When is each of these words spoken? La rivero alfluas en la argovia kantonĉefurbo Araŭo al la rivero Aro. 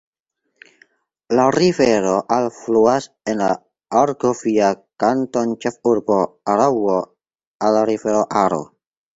La 1.39 1.43
rivero 1.55 2.13
alfluas 2.37 3.07
en 3.33 3.43
la 3.45 3.49
argovia 4.01 4.71
kantonĉefurbo 5.05 6.19
Araŭo 6.55 6.99
al 7.69 7.79
la 7.81 7.89
rivero 7.95 8.27
Aro. 8.47 8.61